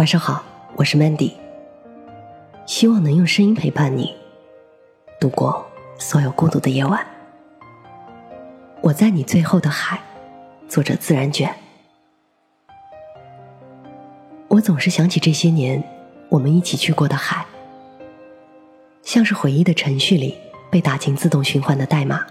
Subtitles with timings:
[0.00, 0.42] 晚上好，
[0.76, 1.34] 我是 Mandy，
[2.64, 4.16] 希望能用声音陪伴你
[5.20, 7.06] 度过所有孤独的夜晚。
[8.80, 10.00] 我在你最后的海，
[10.66, 11.54] 作者自然卷。
[14.48, 15.84] 我总是想起这些年
[16.30, 17.44] 我们一起去过的海，
[19.02, 20.34] 像是回忆的程序里
[20.70, 22.24] 被打进自动循环的代码。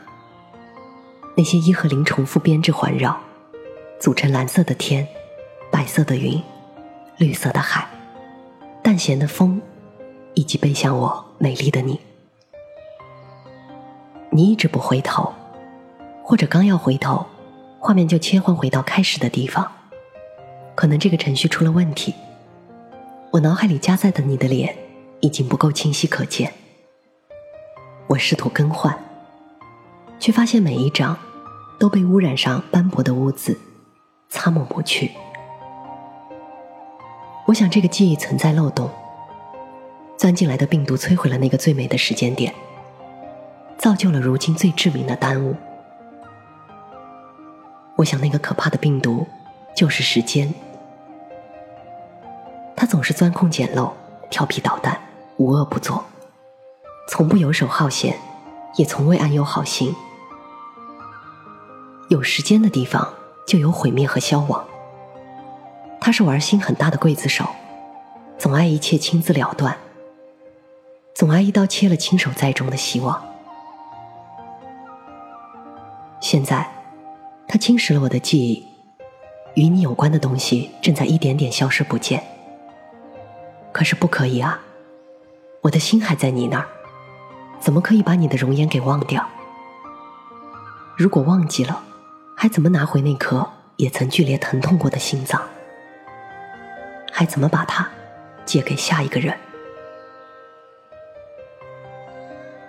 [1.38, 3.16] 那些一和零重复编制环绕，
[4.00, 5.08] 组成蓝色的天，
[5.70, 6.42] 白色的云。
[7.20, 7.86] 绿色的海，
[8.82, 9.62] 淡咸的风，
[10.36, 12.00] 以及背向我美丽的你。
[14.30, 15.34] 你一直不回头，
[16.24, 17.26] 或者刚要回头，
[17.78, 19.70] 画面就切换回到开始的地方。
[20.76, 22.16] 可能这个程序出了问题，
[23.32, 24.74] 我脑海里加载的你的脸
[25.20, 26.54] 已经不够清晰可见。
[28.08, 28.98] 我试图更换，
[30.22, 31.18] 却发现每一张
[31.78, 33.60] 都被污染上斑驳的污渍，
[34.30, 35.12] 擦抹不去。
[37.50, 38.88] 我想，这个记忆存在漏洞。
[40.16, 42.54] 钻进来的病毒摧毁了那个最美的时间点，
[43.76, 45.56] 造就了如今最致命的耽误。
[47.96, 49.26] 我想，那个可怕的病毒
[49.76, 50.54] 就是时间。
[52.76, 53.92] 它总是钻空捡漏，
[54.30, 55.02] 调皮捣蛋，
[55.38, 56.06] 无恶不作，
[57.08, 58.16] 从不游手好闲，
[58.76, 59.96] 也从未安有好心。
[62.10, 63.12] 有时间的地方，
[63.48, 64.64] 就有毁灭和消亡。
[66.10, 67.46] 他是玩心很大的刽子手，
[68.36, 69.78] 总爱一切亲自了断，
[71.14, 73.24] 总爱一刀切了亲手栽种的希望。
[76.20, 76.68] 现在，
[77.48, 78.66] 他侵蚀了我的记忆，
[79.54, 82.24] 与你有关的东西正在一点点消失不见。
[83.72, 84.60] 可是不可以啊，
[85.62, 86.66] 我的心还在你那儿，
[87.60, 89.24] 怎么可以把你的容颜给忘掉？
[90.98, 91.84] 如果忘记了，
[92.36, 95.40] 还怎么拿回那颗也曾剧烈疼痛过的心脏？
[97.20, 97.86] 还怎么把它
[98.46, 99.38] 借给下一个人？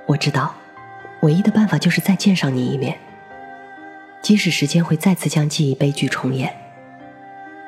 [0.06, 0.52] 我知道，
[1.22, 2.98] 唯一的办法就是再见上你一面。
[4.20, 6.52] 即使时间会再次将记忆悲剧重演，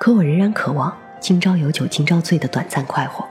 [0.00, 3.28] 可我仍然渴望今朝有酒今朝醉的短暂快活。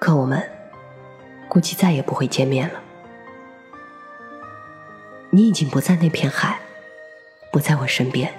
[0.00, 0.42] 可我们
[1.48, 2.82] 估计再也不会见面了。
[5.30, 6.58] 你已经不在那片海，
[7.52, 8.34] 不在我身边，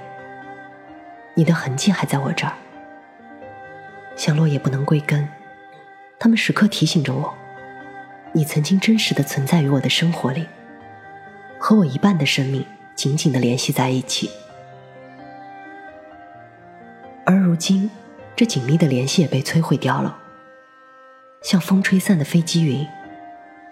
[1.33, 2.51] 你的痕迹还在我这儿。
[4.15, 5.27] 像落叶不能归根，
[6.17, 7.33] 他们时刻提醒着我：
[8.33, 10.47] 你曾经真实的存在于我的生活里，
[11.59, 12.65] 和我一半的生命
[12.95, 14.31] 紧紧的联系在一起。
[17.25, 17.89] 而如今，
[18.35, 20.17] 这紧密的联系也被摧毁掉了，
[21.41, 22.87] 像风吹散的飞机云，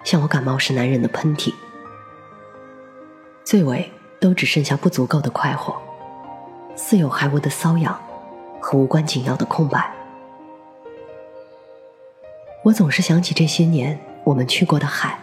[0.04, 1.54] 像我感冒时难忍的喷嚏，
[3.46, 5.82] 最尾都只剩下不足够的快活，
[6.76, 7.98] 似有还无的瘙痒，
[8.60, 9.90] 和无关紧要的空白。
[12.64, 15.20] 我总是想起这些年我们去过的海。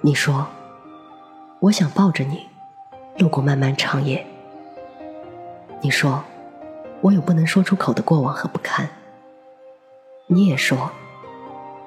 [0.00, 0.44] 你说，
[1.60, 2.48] 我想抱着你，
[3.18, 4.26] 路过漫漫长夜。
[5.80, 6.24] 你说，
[7.00, 8.88] 我有不能说出口的过往和不堪。
[10.26, 10.90] 你也说，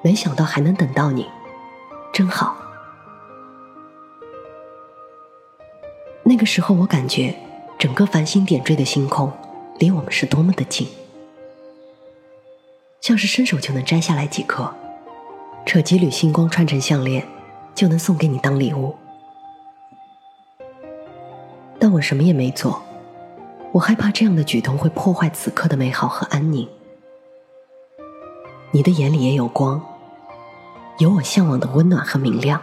[0.00, 1.26] 没想到还能等到你，
[2.10, 2.56] 真好。
[6.22, 7.34] 那个时候，我感觉
[7.78, 9.30] 整个繁星点缀的星空，
[9.78, 10.88] 离我们是多么的近。
[13.04, 14.74] 像是伸手就能摘下来几颗，
[15.66, 17.22] 扯几缕星光串成项链，
[17.74, 18.96] 就能送给你当礼物。
[21.78, 22.82] 但我什么也没做，
[23.72, 26.66] 我害怕这样的举动会破坏此刻的美好和安宁。
[28.70, 29.84] 你的眼里也有光，
[30.96, 32.62] 有我向往的温暖和明亮。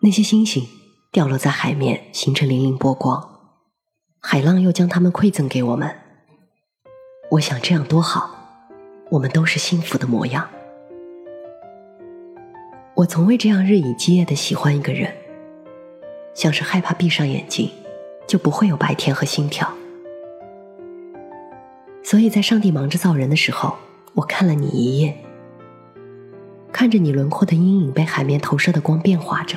[0.00, 0.66] 那些星星
[1.12, 3.50] 掉落在海面，形成粼粼波光，
[4.18, 5.94] 海浪又将它们馈赠给我们。
[7.32, 8.33] 我想这样多好。
[9.14, 10.48] 我们都是幸福的模样。
[12.94, 15.14] 我从未这样日以继夜的喜欢一个人，
[16.34, 17.70] 像是害怕闭上眼睛
[18.26, 19.72] 就不会有白天和心跳。
[22.02, 23.76] 所以在上帝忙着造人的时候，
[24.14, 25.16] 我看了你一夜，
[26.72, 29.56] 看着你轮廓的阴影被海面投射的光变化着，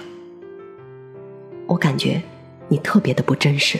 [1.65, 2.21] 我感觉
[2.67, 3.79] 你特别的不真实，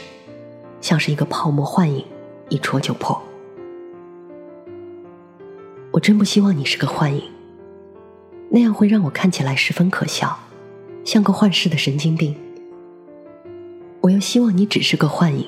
[0.81, 2.04] 像是一个泡沫幻影，
[2.50, 3.22] 一戳就破。
[6.07, 7.21] 真不希望你是个幻影，
[8.50, 10.39] 那样会让我看起来十分可笑，
[11.04, 12.33] 像个幻视的神经病。
[14.00, 15.45] 我又希望你只是个幻影，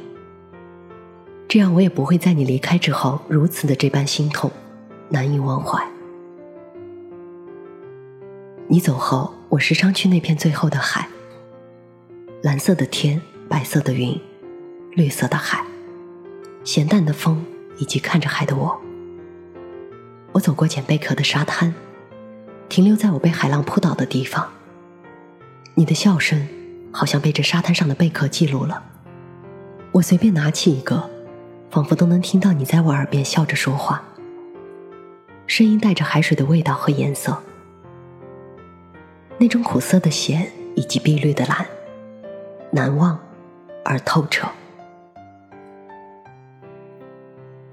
[1.48, 4.52] 这样我也不会在你离开之后如此的这般心痛，
[5.08, 5.82] 难以忘怀。
[8.68, 11.08] 你走后，我时常去那片最后的海，
[12.42, 14.20] 蓝色的天，白色的云，
[14.92, 15.64] 绿色的海，
[16.66, 17.46] 咸淡的风，
[17.78, 18.78] 以及看着海的我。
[20.32, 21.74] 我走过捡贝壳的沙滩，
[22.68, 24.48] 停留在我被海浪扑倒的地方。
[25.76, 26.48] 你的笑声
[26.92, 28.84] 好像被这沙滩上的贝壳记录了。
[29.92, 31.10] 我随便拿起一个，
[31.72, 34.04] 仿佛都能听到你在我耳边笑着说话。
[35.48, 37.42] 声音带着海水的味道和颜色，
[39.40, 41.66] 那种苦涩的咸以及碧绿的蓝，
[42.72, 43.20] 难忘
[43.84, 44.48] 而透彻。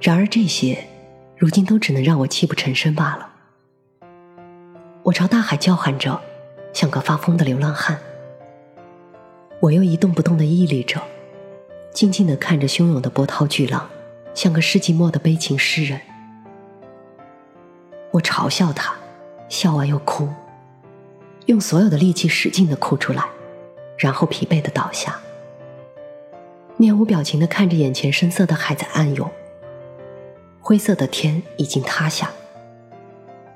[0.00, 0.86] 然而这些，
[1.38, 3.28] 如今都只能让我泣不成声罢了。
[5.02, 6.18] 我朝大海叫喊着，
[6.72, 7.98] 像个发疯的流浪汉。
[9.60, 11.00] 我又一动不动的屹立着，
[11.92, 13.86] 静静的看着汹涌的波涛巨浪，
[14.34, 16.00] 像个世纪末的悲情诗人。
[18.12, 18.94] 我嘲笑他，
[19.50, 20.28] 笑完又哭，
[21.44, 23.24] 用所有的力气使劲的哭出来，
[23.98, 25.20] 然后疲惫的倒下，
[26.78, 29.30] 面无表情的看着眼前深色的海在暗涌。
[30.68, 32.28] 灰色的天已经塌下，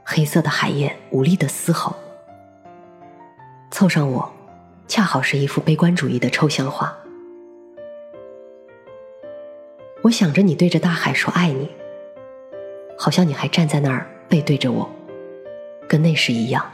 [0.04, 1.96] 黑色的海燕无力的嘶吼。
[3.72, 4.32] 凑上我，
[4.86, 6.96] 恰好是一幅悲观主义的抽象画。
[10.02, 11.68] 我想着你对着大海说爱你，
[12.96, 14.88] 好像你还站在那儿背对着我，
[15.88, 16.64] 跟那时一样。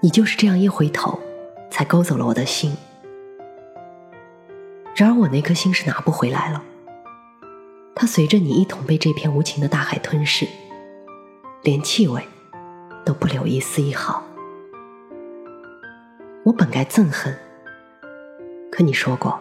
[0.00, 1.20] 你就是这样一回头，
[1.70, 2.76] 才勾走了我的心。
[4.96, 6.60] 然而我那颗心是拿不回来了。
[7.94, 10.46] 它随着你一同被这片无情的大海吞噬，
[11.62, 12.22] 连气味
[13.04, 14.22] 都不留一丝一毫。
[16.44, 17.38] 我本该憎恨，
[18.70, 19.38] 可你说过，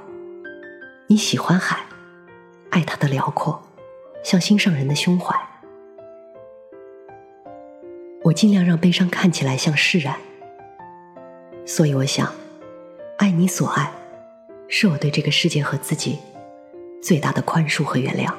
[1.08, 1.80] 你喜欢海，
[2.70, 3.60] 爱它的辽阔，
[4.24, 5.36] 像心上人的胸怀。
[8.24, 10.16] 我尽量让悲伤看起来像释然，
[11.66, 12.32] 所以我想，
[13.18, 13.92] 爱你所爱，
[14.68, 16.20] 是我对这个世界和自己。
[17.02, 18.32] 最大的宽恕和原谅，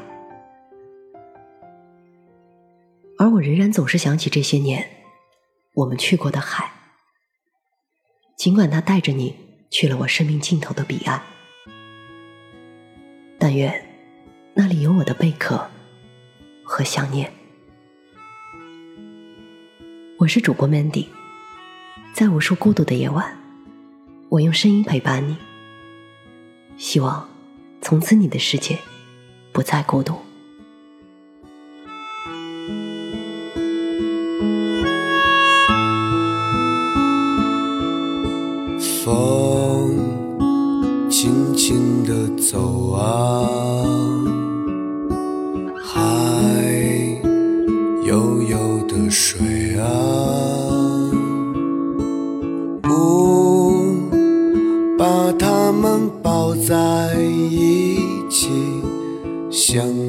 [3.19, 4.89] 而我仍然总是想起这些年
[5.75, 6.71] 我们去过的海，
[8.37, 9.37] 尽管它带着你
[9.69, 11.21] 去了我生命尽头的彼岸。
[13.37, 13.85] 但愿
[14.55, 15.69] 那里有我的贝壳
[16.63, 17.33] 和想念。
[20.19, 21.09] 我是主播 Mandy，
[22.15, 23.37] 在无数孤独的夜晚，
[24.29, 25.37] 我用声音陪伴你。
[26.77, 27.32] 希望。
[27.85, 28.79] 从此，你的世界
[29.53, 30.15] 不再孤独。
[39.05, 39.99] 风
[41.11, 43.32] 轻轻地走啊，
[59.73, 60.02] 像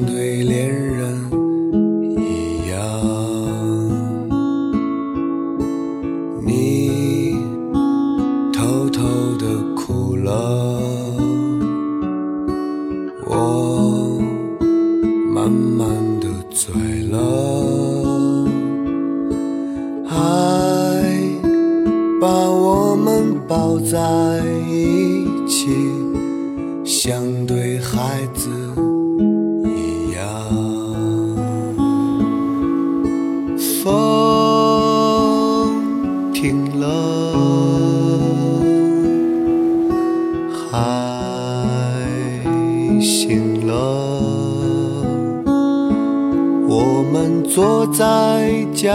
[47.54, 48.90] 坐在甲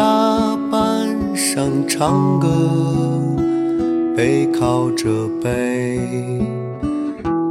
[0.70, 2.50] 板上唱歌，
[4.18, 5.08] 背靠着
[5.42, 5.98] 背，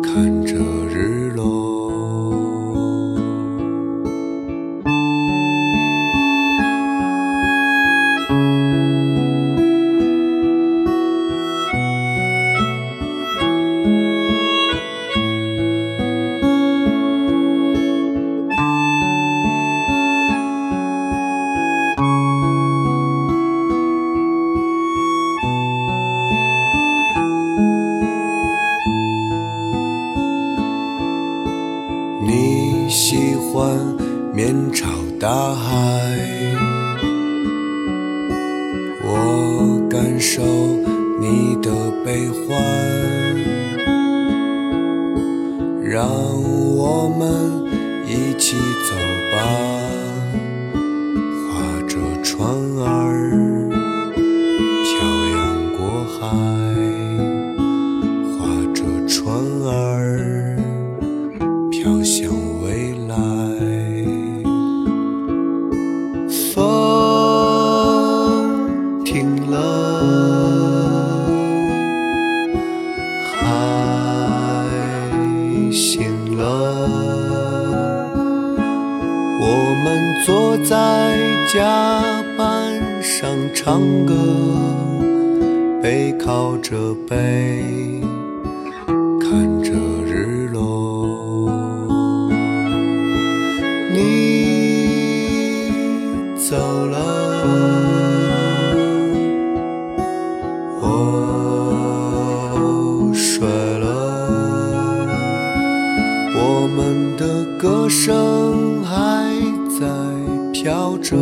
[0.03, 0.55] 看着
[0.93, 1.58] 日落。
[39.99, 40.41] 感受
[41.19, 41.73] 你的
[42.05, 42.47] 悲欢，
[45.83, 46.09] 让
[46.77, 47.27] 我们
[48.07, 48.57] 一起
[48.89, 48.95] 走
[49.33, 49.37] 吧，
[51.43, 53.69] 划着船儿
[54.85, 54.95] 漂
[55.35, 55.37] 洋
[55.77, 55.81] 过
[56.15, 56.31] 海，
[58.39, 58.39] 划
[58.73, 58.79] 着
[59.09, 59.35] 船
[59.67, 60.55] 儿
[61.73, 62.31] 飘向
[83.55, 84.15] 唱歌，
[85.83, 88.01] 背靠着背，
[89.21, 89.73] 看着
[90.07, 91.49] 日落。
[93.93, 93.99] 你
[96.37, 96.97] 走了，
[100.81, 100.87] 我
[103.15, 103.87] 睡了，
[106.35, 108.97] 我们的歌声还
[109.79, 109.87] 在
[110.53, 111.17] 飘着，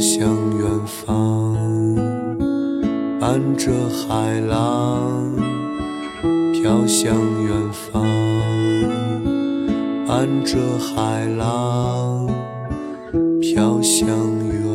[0.00, 0.28] 向
[0.58, 1.54] 远方，
[3.20, 5.30] 伴着海浪。
[6.62, 8.04] 飘向远方，
[10.06, 12.26] 伴着海浪
[13.40, 14.08] 飘向
[14.46, 14.69] 远